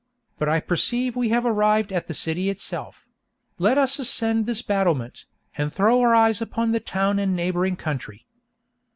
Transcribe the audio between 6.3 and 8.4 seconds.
upon the town and neighboring country.